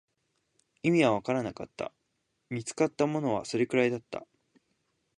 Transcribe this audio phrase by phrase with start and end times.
[0.81, 1.93] 意味はわからなかった、
[2.49, 4.25] 見つかったものはそれくらいだった